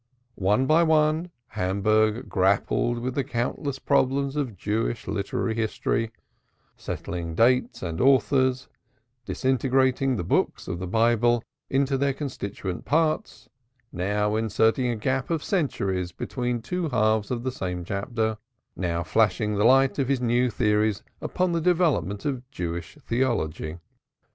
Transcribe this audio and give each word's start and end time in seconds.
One 0.33 0.65
by 0.65 0.81
one 0.81 1.29
Hamburg 1.49 2.27
grappled 2.27 2.97
with 2.97 3.13
the 3.13 3.23
countless 3.23 3.77
problems 3.77 4.35
of 4.35 4.57
Jewish 4.57 5.05
literary 5.07 5.53
history, 5.53 6.11
settling 6.75 7.35
dates 7.35 7.83
and 7.83 8.01
authors, 8.01 8.67
disintegrating 9.25 10.15
the 10.15 10.23
Books 10.23 10.67
of 10.67 10.79
the 10.79 10.87
Bible 10.87 11.43
into 11.69 11.99
their 11.99 12.13
constituent 12.13 12.83
parts, 12.83 13.47
now 13.91 14.35
inserting 14.35 14.87
a 14.87 14.95
gap 14.95 15.29
of 15.29 15.43
centuries 15.43 16.11
between 16.11 16.63
two 16.63 16.89
halves 16.89 17.29
of 17.29 17.43
the 17.43 17.51
same 17.51 17.85
chapter, 17.85 18.39
now 18.75 19.03
flashing 19.03 19.53
the 19.53 19.65
light 19.65 19.99
of 19.99 20.09
new 20.19 20.49
theories 20.49 21.03
upon 21.21 21.51
the 21.51 21.61
development 21.61 22.25
of 22.25 22.49
Jewish 22.49 22.95
theology. 23.05 23.77